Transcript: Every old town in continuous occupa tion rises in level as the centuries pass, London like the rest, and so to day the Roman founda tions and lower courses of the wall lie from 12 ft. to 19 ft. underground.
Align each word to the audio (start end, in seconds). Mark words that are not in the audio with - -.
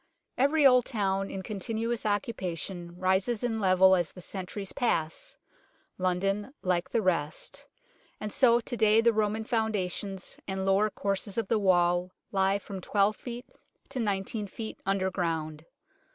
Every 0.35 0.65
old 0.65 0.85
town 0.85 1.29
in 1.29 1.43
continuous 1.43 2.05
occupa 2.05 2.57
tion 2.57 2.97
rises 2.97 3.43
in 3.43 3.59
level 3.59 3.95
as 3.95 4.11
the 4.11 4.19
centuries 4.19 4.71
pass, 4.73 5.37
London 5.99 6.55
like 6.63 6.89
the 6.89 7.03
rest, 7.03 7.67
and 8.19 8.33
so 8.33 8.59
to 8.59 8.75
day 8.75 8.99
the 9.01 9.13
Roman 9.13 9.43
founda 9.45 9.91
tions 9.91 10.39
and 10.47 10.65
lower 10.65 10.89
courses 10.89 11.37
of 11.37 11.49
the 11.49 11.59
wall 11.59 12.09
lie 12.31 12.57
from 12.57 12.81
12 12.81 13.15
ft. 13.15 13.43
to 13.89 13.99
19 13.99 14.47
ft. 14.47 14.77
underground. 14.87 15.65